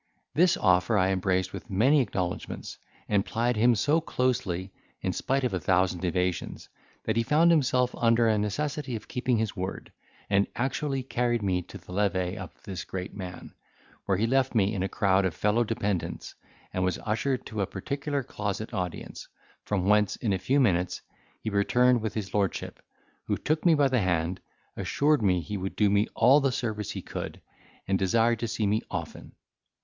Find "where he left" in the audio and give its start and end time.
14.07-14.55